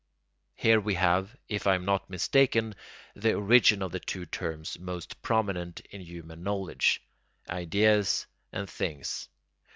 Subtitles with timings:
[0.55, 2.73] Here we have, if I am not mistaken,
[3.15, 7.03] the origin of the two terms most prominent in human knowledge,
[7.51, 9.29] ideas and things.